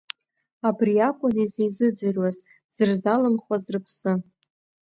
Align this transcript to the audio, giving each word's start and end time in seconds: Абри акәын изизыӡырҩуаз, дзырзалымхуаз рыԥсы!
Абри 0.67 0.93
акәын 1.07 1.35
изизыӡырҩуаз, 1.43 2.37
дзырзалымхуаз 2.69 3.63
рыԥсы! 3.73 4.11